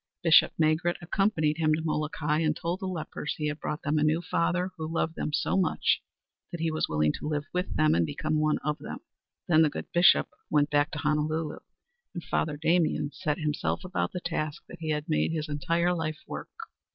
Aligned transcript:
Bishop 0.23 0.51
Maigret 0.59 0.95
accompanied 0.99 1.59
him 1.59 1.75
to 1.75 1.81
Molokai, 1.83 2.39
and 2.39 2.55
told 2.57 2.79
the 2.79 2.87
lepers 2.87 3.35
he 3.37 3.49
had 3.49 3.59
brought 3.59 3.83
them 3.83 3.99
a 3.99 4.03
new 4.03 4.19
Father, 4.19 4.71
who 4.75 4.91
loved 4.91 5.15
them 5.15 5.31
so 5.31 5.55
much 5.55 6.01
that 6.51 6.59
he 6.59 6.71
was 6.71 6.87
willing 6.89 7.13
to 7.19 7.27
live 7.27 7.43
with 7.53 7.75
them 7.75 7.93
and 7.93 8.03
become 8.03 8.39
one 8.39 8.57
of 8.65 8.79
them. 8.79 9.01
Then 9.47 9.61
the 9.61 9.69
good 9.69 9.91
bishop 9.91 10.27
went 10.49 10.71
back 10.71 10.89
to 10.93 10.97
Honolulu, 10.97 11.59
and 12.15 12.23
Father 12.23 12.57
Damien 12.57 13.11
set 13.11 13.37
himself 13.37 13.83
about 13.83 14.11
the 14.11 14.21
task 14.21 14.63
that 14.67 14.79
he 14.79 14.89
had 14.89 15.07
made 15.07 15.33
his 15.33 15.47
entire 15.47 15.93
life 15.93 16.17
work. 16.25 16.49